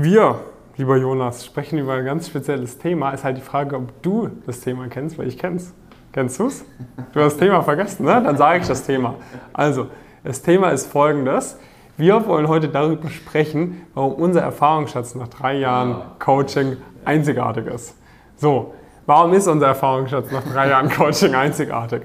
[0.00, 0.38] Wir,
[0.76, 3.10] lieber Jonas, sprechen über ein ganz spezielles Thema.
[3.10, 5.74] Ist halt die Frage, ob du das Thema kennst, weil ich kenn's.
[6.12, 6.64] Kennst du's?
[7.12, 8.22] Du hast das Thema vergessen, ne?
[8.22, 9.16] Dann sage ich das Thema.
[9.52, 9.88] Also,
[10.22, 11.58] das Thema ist folgendes.
[11.96, 17.96] Wir wollen heute darüber sprechen, warum unser Erfahrungsschatz nach drei Jahren Coaching einzigartig ist.
[18.36, 18.74] So,
[19.04, 22.02] warum ist unser Erfahrungsschatz nach drei Jahren Coaching einzigartig?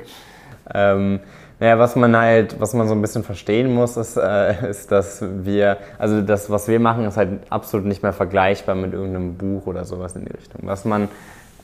[0.73, 1.19] Ähm,
[1.63, 5.23] naja, was man halt, was man so ein bisschen verstehen muss, ist, äh, ist, dass
[5.45, 9.65] wir, also das, was wir machen, ist halt absolut nicht mehr vergleichbar mit irgendeinem Buch
[9.65, 10.67] oder sowas in die Richtung.
[10.67, 11.07] Was man,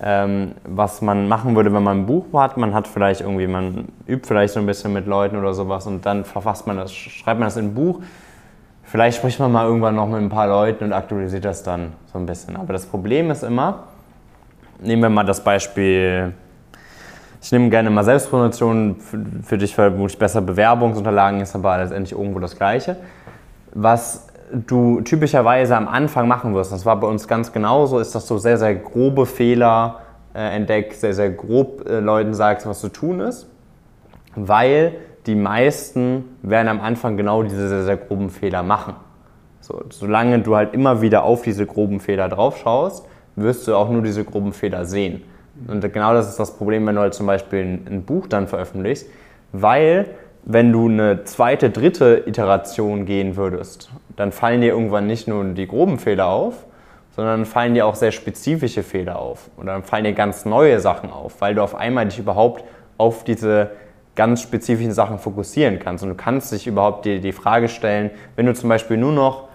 [0.01, 3.89] ähm, was man machen würde, wenn man ein Buch hat, man hat vielleicht irgendwie, man
[4.07, 7.41] übt vielleicht so ein bisschen mit Leuten oder sowas und dann verfasst man das, schreibt
[7.41, 7.99] man das in ein Buch.
[8.83, 12.19] Vielleicht spricht man mal irgendwann noch mit ein paar Leuten und aktualisiert das dann so
[12.19, 12.55] ein bisschen.
[12.55, 13.83] Aber das Problem ist immer,
[14.79, 16.31] nehmen wir mal das Beispiel
[17.41, 18.97] ich nehme gerne mal Selbstpromotion,
[19.43, 22.97] für dich vermutlich besser Bewerbungsunterlagen, ist aber letztendlich irgendwo das Gleiche.
[23.73, 28.25] Was du typischerweise am Anfang machen wirst, das war bei uns ganz genauso, ist, dass
[28.27, 29.99] du sehr, sehr grobe Fehler
[30.33, 33.47] äh, entdeckst, sehr, sehr grob äh, Leuten sagst, was zu tun ist,
[34.35, 38.95] weil die meisten werden am Anfang genau diese sehr, sehr groben Fehler machen.
[39.61, 43.05] So, solange du halt immer wieder auf diese groben Fehler drauf schaust,
[43.35, 45.21] wirst du auch nur diese groben Fehler sehen.
[45.67, 48.47] Und genau das ist das Problem, wenn du halt zum Beispiel ein, ein Buch dann
[48.47, 49.07] veröffentlichst,
[49.51, 50.05] weil
[50.43, 55.67] wenn du eine zweite, dritte Iteration gehen würdest, dann fallen dir irgendwann nicht nur die
[55.67, 56.65] groben Fehler auf,
[57.15, 59.49] sondern fallen dir auch sehr spezifische Fehler auf.
[59.57, 62.63] Und dann fallen dir ganz neue Sachen auf, weil du auf einmal dich überhaupt
[62.97, 63.71] auf diese
[64.15, 66.03] ganz spezifischen Sachen fokussieren kannst.
[66.03, 69.49] Und du kannst dich überhaupt die, die Frage stellen, wenn du zum Beispiel nur noch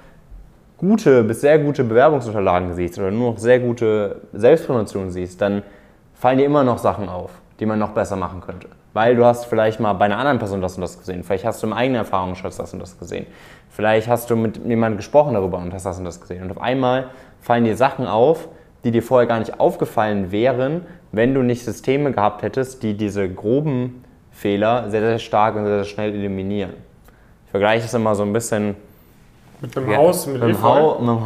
[0.76, 5.62] gute bis sehr gute Bewerbungsunterlagen siehst oder nur noch sehr gute Selbstpromotionen siehst, dann
[6.24, 8.68] fallen dir immer noch Sachen auf, die man noch besser machen könnte.
[8.94, 11.22] Weil du hast vielleicht mal bei einer anderen Person das und das gesehen.
[11.22, 13.26] Vielleicht hast du im eigenen Erfahrungsschatz das und das gesehen.
[13.68, 16.42] Vielleicht hast du mit jemandem gesprochen darüber und hast das und das gesehen.
[16.42, 17.08] Und auf einmal
[17.42, 18.48] fallen dir Sachen auf,
[18.84, 23.28] die dir vorher gar nicht aufgefallen wären, wenn du nicht Systeme gehabt hättest, die diese
[23.28, 26.72] groben Fehler sehr, sehr stark und sehr, sehr schnell eliminieren.
[27.44, 28.76] Ich vergleiche das immer so ein bisschen
[29.60, 30.62] mit dem Haus, mit, mit dem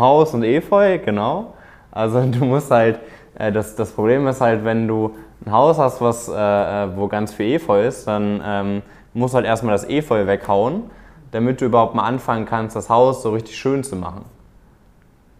[0.00, 1.54] Haus und Efeu, genau.
[1.92, 2.98] Also du musst halt
[3.36, 7.08] äh, das, das Problem ist halt, wenn du ein Haus hast, was, äh, äh, wo
[7.08, 8.82] ganz viel Efeu ist, dann ähm,
[9.14, 10.84] musst du halt erstmal das Efeu weghauen,
[11.30, 14.24] damit du überhaupt mal anfangen kannst, das Haus so richtig schön zu machen.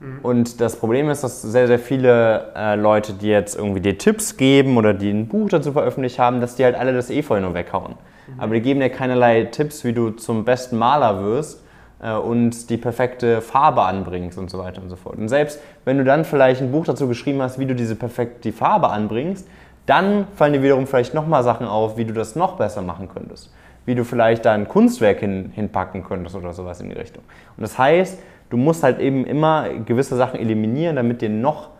[0.00, 0.18] Mhm.
[0.22, 4.36] Und das Problem ist, dass sehr, sehr viele äh, Leute, die jetzt irgendwie dir Tipps
[4.36, 7.54] geben oder die ein Buch dazu veröffentlicht haben, dass die halt alle das Efeu nur
[7.54, 7.94] weghauen.
[8.26, 8.40] Mhm.
[8.40, 11.62] Aber die geben dir keinerlei Tipps, wie du zum besten Maler wirst
[12.00, 15.16] und die perfekte Farbe anbringst und so weiter und so fort.
[15.18, 18.44] Und selbst wenn du dann vielleicht ein Buch dazu geschrieben hast, wie du diese perfekt
[18.44, 19.48] die Farbe anbringst,
[19.86, 23.52] dann fallen dir wiederum vielleicht nochmal Sachen auf, wie du das noch besser machen könntest.
[23.86, 27.24] Wie du vielleicht da ein Kunstwerk hin, hinpacken könntest oder sowas in die Richtung.
[27.56, 28.18] Und das heißt,
[28.50, 31.70] du musst halt eben immer gewisse Sachen eliminieren, damit dir noch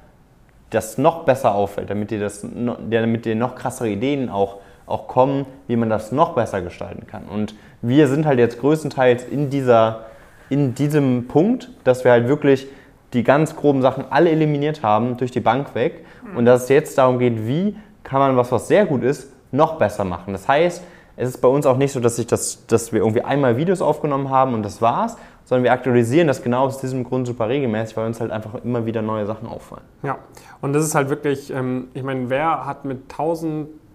[0.70, 2.46] das noch besser auffällt, damit dir, das,
[2.90, 4.56] damit dir noch krassere Ideen auch,
[4.88, 7.24] auch kommen, wie man das noch besser gestalten kann.
[7.24, 10.06] Und wir sind halt jetzt größtenteils in dieser
[10.50, 12.68] in diesem Punkt, dass wir halt wirklich
[13.12, 16.04] die ganz groben Sachen alle eliminiert haben durch die Bank weg
[16.36, 19.76] und dass es jetzt darum geht, wie kann man was, was sehr gut ist, noch
[19.78, 20.32] besser machen.
[20.32, 20.82] Das heißt,
[21.16, 23.82] es ist bei uns auch nicht so, dass, ich das, dass wir irgendwie einmal Videos
[23.82, 27.96] aufgenommen haben und das war's, sondern wir aktualisieren das genau aus diesem Grund super regelmäßig,
[27.96, 29.84] weil uns halt einfach immer wieder neue Sachen auffallen.
[30.02, 30.18] Ja,
[30.60, 33.08] und das ist halt wirklich, ähm, ich meine, wer hat mit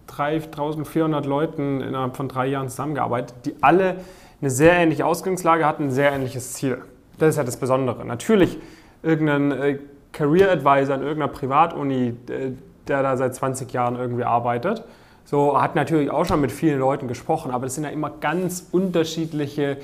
[0.09, 3.97] 1300 Leuten innerhalb von drei Jahren zusammengearbeitet, die alle
[4.41, 6.81] eine sehr ähnliche Ausgangslage hatten, ein sehr ähnliches Ziel.
[7.17, 8.05] Das ist ja das Besondere.
[8.05, 8.57] Natürlich
[9.01, 9.79] irgendein äh,
[10.11, 12.51] Career Advisor in irgendeiner Privatuni, äh,
[12.87, 14.83] der da seit 20 Jahren irgendwie arbeitet,
[15.25, 18.67] so hat natürlich auch schon mit vielen Leuten gesprochen, aber das sind ja immer ganz
[18.71, 19.77] unterschiedliche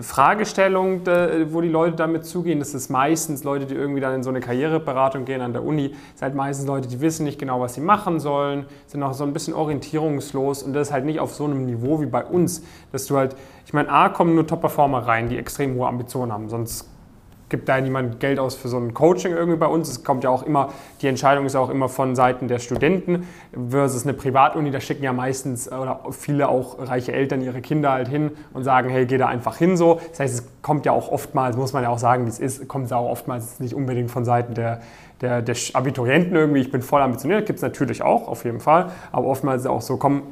[0.00, 1.02] Fragestellung,
[1.50, 2.58] wo die Leute damit zugehen.
[2.58, 5.90] Das ist meistens Leute, die irgendwie dann in so eine Karriereberatung gehen an der Uni.
[5.90, 9.12] Das sind halt meistens Leute, die wissen nicht genau, was sie machen sollen, sind auch
[9.12, 12.24] so ein bisschen orientierungslos und das ist halt nicht auf so einem Niveau wie bei
[12.24, 13.36] uns, dass du halt,
[13.66, 16.88] ich meine, A, kommen nur Top-Performer rein, die extrem hohe Ambitionen haben, sonst
[17.52, 19.88] gibt da niemand Geld aus für so ein Coaching irgendwie bei uns.
[19.88, 20.70] Es kommt ja auch immer,
[21.00, 23.28] die Entscheidung ist auch immer von Seiten der Studenten
[23.68, 24.72] versus eine Privatuni.
[24.72, 28.88] Da schicken ja meistens oder viele auch reiche Eltern ihre Kinder halt hin und sagen,
[28.88, 30.00] hey, geh da einfach hin so.
[30.10, 32.66] Das heißt, es kommt ja auch oftmals, muss man ja auch sagen, wie es ist,
[32.66, 34.80] kommt es auch oftmals nicht unbedingt von Seiten der,
[35.20, 36.60] der, der Abiturienten irgendwie.
[36.60, 38.90] Ich bin voll ambitioniert, gibt es natürlich auch, auf jeden Fall.
[39.12, 40.22] Aber oftmals ist es auch so, komm,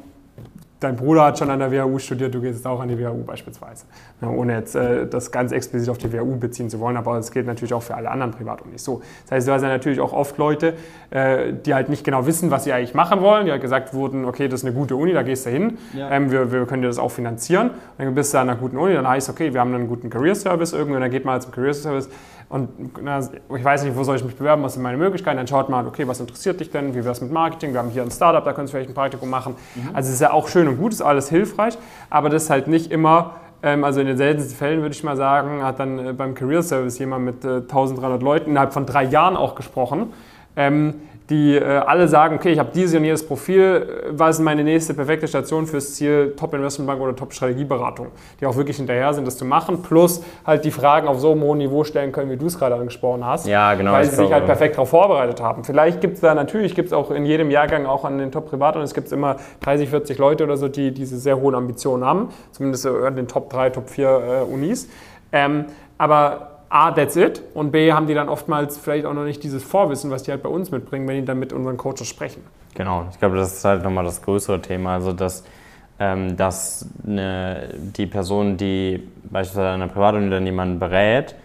[0.81, 3.23] dein Bruder hat schon an der WHU studiert, du gehst jetzt auch an die WHU
[3.23, 3.85] beispielsweise.
[4.19, 7.31] Ja, ohne jetzt äh, das ganz explizit auf die WHU beziehen zu wollen, aber es
[7.31, 9.01] gilt natürlich auch für alle anderen Privatunis so.
[9.23, 10.73] Das heißt, da sind natürlich auch oft Leute,
[11.11, 14.25] äh, die halt nicht genau wissen, was sie eigentlich machen wollen, die halt gesagt wurden,
[14.25, 16.09] okay, das ist eine gute Uni, da gehst du hin, ja.
[16.09, 17.69] ähm, wir, wir, können dir das auch finanzieren.
[17.69, 20.09] Und dann bist du an einer guten Uni, dann heißt okay, wir haben einen guten
[20.09, 22.09] Career Service irgendwie, und dann geht man halt zum Career Service
[22.51, 25.37] Und na, ich weiß nicht, wo soll ich mich bewerben, was sind meine Möglichkeiten?
[25.37, 26.93] Dann schaut mal, okay, was interessiert dich denn?
[26.93, 27.71] Wie wäre es mit Marketing?
[27.71, 29.55] Wir haben hier ein Startup, da könntest du vielleicht ein Praktikum machen.
[29.75, 29.89] Mhm.
[29.93, 31.77] Also es ist ja auch schön und gut, ist alles hilfreich,
[32.09, 35.15] aber das ist halt nicht immer ähm, also in den seltensten Fällen würde ich mal
[35.15, 39.37] sagen, hat dann äh, beim Career Service jemand mit 1300 Leuten innerhalb von drei Jahren
[39.37, 40.13] auch gesprochen.
[40.55, 40.95] Ähm,
[41.31, 44.63] die äh, alle sagen, okay, ich habe dieses und jenes Profil, äh, was ist meine
[44.63, 48.07] nächste perfekte Station fürs Ziel Top Investmentbank oder Top Strategieberatung,
[48.39, 51.41] die auch wirklich hinterher sind, das zu machen, plus halt die Fragen auf so einem
[51.41, 54.31] hohen Niveau stellen können, wie du es gerade angesprochen hast, ja, genau, weil sie sich
[54.31, 55.63] halt perfekt darauf vorbereitet haben.
[55.63, 58.49] Vielleicht gibt es da natürlich, gibt es auch in jedem Jahrgang auch an den Top
[58.49, 62.03] Privat und es gibt immer 30, 40 Leute oder so, die diese sehr hohen Ambitionen
[62.03, 64.89] haben, zumindest in den Top 3, Top 4 äh, Unis.
[65.31, 65.65] Ähm,
[65.97, 67.43] aber A, that's it.
[67.53, 70.41] Und B, haben die dann oftmals vielleicht auch noch nicht dieses Vorwissen, was die halt
[70.41, 72.41] bei uns mitbringen, wenn die dann mit unseren Coaches sprechen.
[72.75, 74.93] Genau, ich glaube, das ist halt nochmal das größere Thema.
[74.93, 75.43] Also, dass,
[75.99, 81.35] ähm, dass eine, die Person, die beispielsweise eine Privatunternehmen jemanden berät,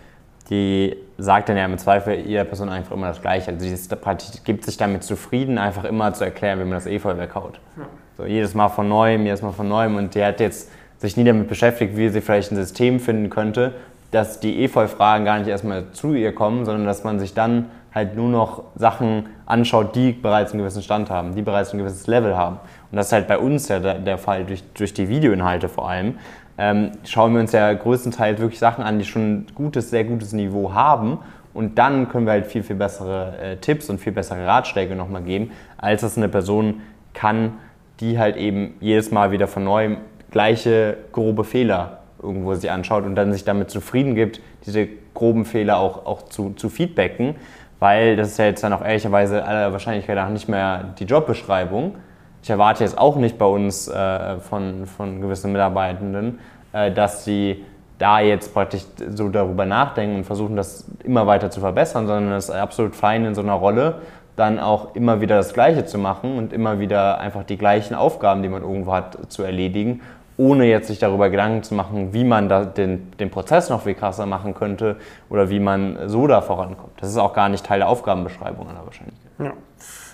[0.49, 3.51] die sagt dann ja im Zweifel ihrer Person einfach immer das Gleiche.
[3.51, 7.59] Also, sie gibt sich damit zufrieden, einfach immer zu erklären, wie man das Efeu weghaut.
[7.77, 7.89] Ja.
[8.17, 9.97] So, jedes Mal von neuem, jedes Mal von neuem.
[9.97, 13.75] Und die hat jetzt sich nie damit beschäftigt, wie sie vielleicht ein System finden könnte,
[14.17, 18.17] dass die Efeu-Fragen gar nicht erstmal zu ihr kommen, sondern dass man sich dann halt
[18.17, 22.37] nur noch Sachen anschaut, die bereits einen gewissen Stand haben, die bereits ein gewisses Level
[22.37, 22.59] haben.
[22.91, 25.89] Und das ist halt bei uns ja der, der Fall, durch, durch die Videoinhalte vor
[25.89, 26.15] allem.
[26.59, 30.33] Ähm, schauen wir uns ja größtenteils wirklich Sachen an, die schon ein gutes, sehr gutes
[30.33, 31.19] Niveau haben.
[31.53, 35.23] Und dann können wir halt viel, viel bessere äh, Tipps und viel bessere Ratschläge nochmal
[35.23, 36.81] geben, als es eine Person
[37.13, 37.55] kann,
[38.01, 39.99] die halt eben jedes Mal wieder von neuem
[40.31, 45.79] gleiche grobe Fehler irgendwo sich anschaut und dann sich damit zufrieden gibt, diese groben Fehler
[45.79, 47.37] auch, auch zu, zu feedbacken,
[47.79, 51.95] weil das ist ja jetzt dann auch ehrlicherweise aller Wahrscheinlichkeit nach nicht mehr die Jobbeschreibung.
[52.43, 56.39] Ich erwarte jetzt auch nicht bei uns äh, von, von gewissen Mitarbeitenden,
[56.73, 57.65] äh, dass sie
[57.99, 62.51] da jetzt praktisch so darüber nachdenken und versuchen, das immer weiter zu verbessern, sondern es
[62.51, 64.03] ist absolut fein in so einer Rolle,
[64.37, 68.43] dann auch immer wieder das Gleiche zu machen und immer wieder einfach die gleichen Aufgaben,
[68.43, 70.03] die man irgendwo hat, zu erledigen
[70.39, 73.95] ohne jetzt sich darüber Gedanken zu machen, wie man da den, den Prozess noch viel
[73.95, 74.97] krasser machen könnte
[75.31, 77.01] oder wie man so da vorankommt.
[77.01, 79.31] Das ist auch gar nicht Teil der Aufgabenbeschreibung aller Wahrscheinlichkeit.
[79.39, 79.53] Ja,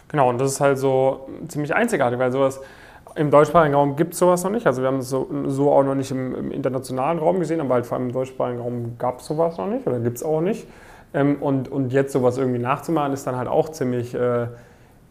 [0.09, 0.29] genau.
[0.29, 2.61] Und das ist halt so ziemlich einzigartig, weil sowas
[3.17, 4.67] im deutschsprachigen Raum gibt es sowas noch nicht.
[4.67, 7.75] Also wir haben es so, so auch noch nicht im, im, internationalen Raum gesehen, aber
[7.75, 10.41] halt vor allem im deutschsprachigen Raum gab es sowas noch nicht oder gibt es auch
[10.41, 10.67] nicht.
[11.15, 14.15] Ähm, und, und jetzt sowas irgendwie nachzumachen, ist dann halt auch ziemlich...
[14.15, 14.47] Äh,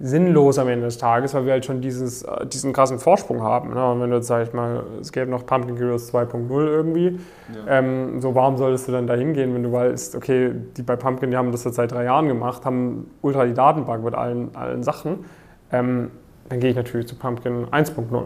[0.02, 3.74] sinnlos am Ende des Tages, weil wir halt schon dieses, äh, diesen krassen Vorsprung haben.
[3.74, 3.92] Ne?
[3.92, 7.20] Und wenn du jetzt, sag ich mal, es gäbe noch Pumpkin Heroes 2.0 irgendwie,
[7.54, 7.80] ja.
[7.80, 11.32] ähm, so warum solltest du dann da hingehen, wenn du weißt, okay, die bei Pumpkin,
[11.32, 14.84] die haben das jetzt seit drei Jahren gemacht, haben ultra die Datenbank mit allen, allen
[14.84, 15.26] Sachen,
[15.72, 16.12] ähm,
[16.50, 18.24] dann gehe ich natürlich zu Pumpkin 1.0.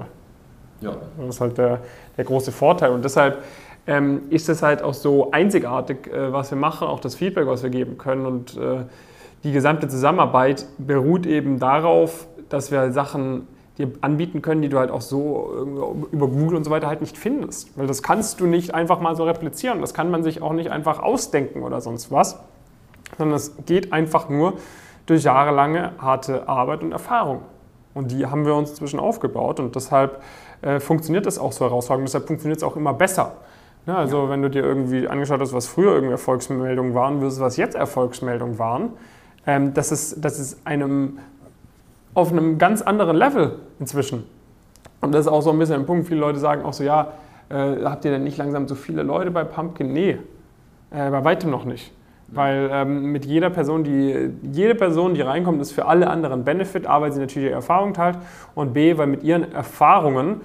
[0.81, 0.95] Ja.
[1.18, 1.80] Das ist halt der,
[2.18, 3.44] der große Vorteil und deshalb
[3.88, 7.63] ähm, ist es halt auch so einzigartig, äh, was wir machen, auch das Feedback, was
[7.63, 8.86] wir geben können und äh,
[9.45, 13.47] die gesamte Zusammenarbeit beruht eben darauf, dass wir Sachen
[13.77, 15.68] dir anbieten können, die du halt auch so
[16.12, 17.77] über Google und so weiter halt nicht findest.
[17.77, 19.81] Weil das kannst du nicht einfach mal so replizieren.
[19.81, 22.39] Das kann man sich auch nicht einfach ausdenken oder sonst was.
[23.18, 24.53] Sondern es geht einfach nur
[25.06, 27.42] durch jahrelange harte Arbeit und Erfahrung.
[27.94, 30.24] Und die haben wir uns inzwischen aufgebaut und deshalb
[30.63, 32.07] äh, funktioniert das auch so herausragend.
[32.07, 33.33] Deshalb funktioniert es auch immer besser.
[33.86, 34.30] Ja, also ja.
[34.30, 38.57] wenn du dir irgendwie angeschaut hast, was früher irgendwie Erfolgsmeldungen waren versus was jetzt Erfolgsmeldungen
[38.57, 38.94] waren,
[39.47, 41.19] ähm, das, ist, das ist einem,
[42.14, 44.23] auf einem ganz anderen Level inzwischen.
[45.02, 47.14] Und das ist auch so ein bisschen ein Punkt, viele Leute sagen auch so, ja,
[47.49, 49.94] äh, habt ihr denn nicht langsam so viele Leute bei Pumpkin?
[49.94, 50.18] Nee,
[50.92, 51.92] äh, bei weitem noch nicht.
[52.28, 56.87] Weil ähm, mit jeder Person, die, jede Person, die reinkommt, ist für alle anderen Benefit,
[56.87, 58.18] A, weil sie natürlich ihre Erfahrung teilt
[58.56, 60.42] und B, weil mit ihren Erfahrungen,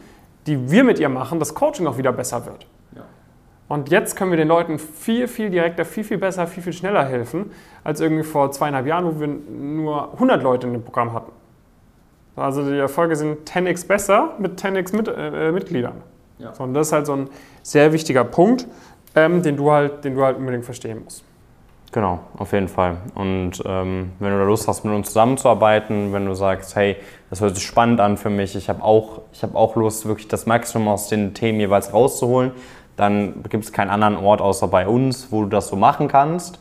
[0.47, 2.67] die wir mit ihr machen, das Coaching auch wieder besser wird.
[3.71, 7.05] Und jetzt können wir den Leuten viel, viel direkter, viel, viel besser, viel, viel schneller
[7.05, 7.53] helfen,
[7.85, 11.31] als irgendwie vor zweieinhalb Jahren, wo wir nur 100 Leute in dem Programm hatten.
[12.35, 16.03] Also die Erfolge sind 10x besser mit 10x mit, äh, Mitgliedern.
[16.39, 16.53] Ja.
[16.53, 17.31] So, und das ist halt so ein
[17.63, 18.67] sehr wichtiger Punkt,
[19.15, 21.23] ähm, den, du halt, den du halt unbedingt verstehen musst.
[21.93, 22.97] Genau, auf jeden Fall.
[23.15, 26.97] Und ähm, wenn du da Lust hast, mit uns zusammenzuarbeiten, wenn du sagst, hey,
[27.31, 30.47] das hört sich spannend an für mich, ich habe auch, hab auch Lust, wirklich das
[30.47, 32.51] Maximum aus den Themen jeweils rauszuholen,
[33.01, 36.61] dann gibt es keinen anderen Ort außer bei uns, wo du das so machen kannst.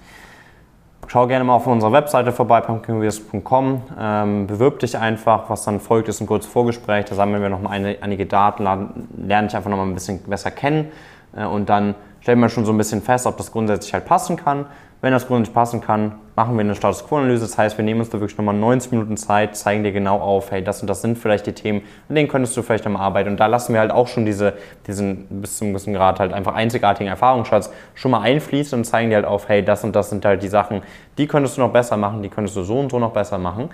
[1.07, 3.81] Schau gerne mal auf unserer Webseite vorbei, pumpkinwheels.com.
[3.99, 5.49] Ähm, bewirb dich einfach.
[5.49, 7.05] Was dann folgt, ist ein kurzes Vorgespräch.
[7.05, 10.91] Da sammeln wir nochmal eine, einige Daten, lernen dich einfach nochmal ein bisschen besser kennen.
[11.35, 14.35] Äh, und dann stellen wir schon so ein bisschen fest, ob das grundsätzlich halt passen
[14.35, 14.67] kann.
[15.01, 17.41] Wenn das grundsätzlich passen kann, machen wir eine Status Quo-Analyse.
[17.41, 20.51] Das heißt, wir nehmen uns da wirklich nochmal 90 Minuten Zeit, zeigen dir genau auf,
[20.51, 23.31] hey, das und das sind vielleicht die Themen, an denen könntest du vielleicht nochmal arbeiten.
[23.31, 24.53] Und da lassen wir halt auch schon diese,
[24.87, 29.09] diesen bis zu einem gewissen Grad halt einfach einzigartigen Erfahrungsschatz schon mal einfließen und zeigen
[29.09, 30.81] dir halt auf, hey, das und das sind halt die Sachen,
[31.17, 33.69] die könntest du noch besser machen, die könntest du so und so noch besser machen.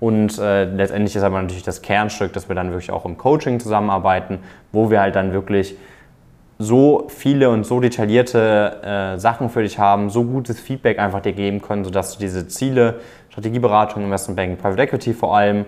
[0.00, 3.60] Und äh, letztendlich ist aber natürlich das Kernstück, dass wir dann wirklich auch im Coaching
[3.60, 4.40] zusammenarbeiten,
[4.72, 5.76] wo wir halt dann wirklich
[6.58, 11.32] so viele und so detaillierte äh, Sachen für dich haben, so gutes Feedback einfach dir
[11.32, 13.00] geben können, sodass du diese Ziele,
[13.30, 15.66] Strategieberatung, Investmentbanking, Private Equity vor allem,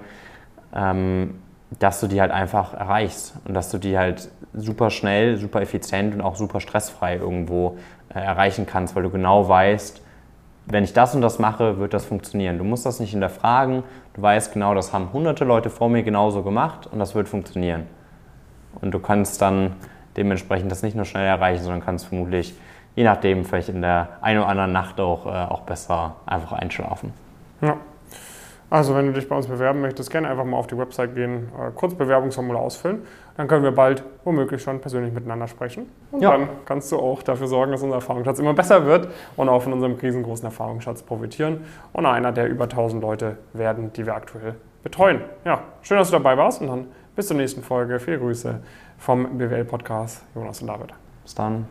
[0.74, 1.36] ähm,
[1.78, 6.12] dass du die halt einfach erreichst und dass du die halt super schnell, super effizient
[6.12, 7.76] und auch super stressfrei irgendwo
[8.12, 10.02] äh, erreichen kannst, weil du genau weißt,
[10.66, 12.58] wenn ich das und das mache, wird das funktionieren.
[12.58, 16.42] Du musst das nicht hinterfragen, du weißt genau, das haben hunderte Leute vor mir genauso
[16.42, 17.86] gemacht und das wird funktionieren.
[18.80, 19.76] Und du kannst dann
[20.16, 22.54] dementsprechend das nicht nur schnell erreichen, sondern kannst vermutlich,
[22.94, 27.12] je nachdem, vielleicht in der einen oder anderen Nacht auch, äh, auch besser einfach einschlafen.
[27.60, 27.76] Ja.
[28.70, 31.48] Also wenn du dich bei uns bewerben möchtest, gerne einfach mal auf die Website gehen,
[31.58, 33.02] äh, kurz Bewerbungsformular ausfüllen.
[33.36, 35.90] Dann können wir bald womöglich schon persönlich miteinander sprechen.
[36.12, 36.30] Und ja.
[36.30, 39.72] dann kannst du auch dafür sorgen, dass unser Erfahrungsschatz immer besser wird und auch von
[39.72, 45.22] unserem riesengroßen Erfahrungsschatz profitieren und einer der über 1000 Leute werden, die wir aktuell betreuen.
[45.44, 46.86] Ja, schön, dass du dabei warst und dann
[47.16, 47.98] bis zur nächsten Folge.
[47.98, 48.60] Viele Grüße
[49.00, 50.90] vom BWL-Podcast Jonas und David.
[51.24, 51.66] Bis dann.